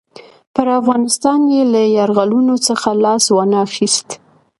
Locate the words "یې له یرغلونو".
1.53-2.55